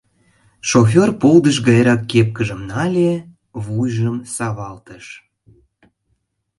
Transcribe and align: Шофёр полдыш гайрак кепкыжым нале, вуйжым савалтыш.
Шофёр 0.69 1.09
полдыш 1.21 1.57
гайрак 1.67 2.01
кепкыжым 2.11 2.61
нале, 2.69 3.11
вуйжым 3.63 4.17
савалтыш. 4.35 5.05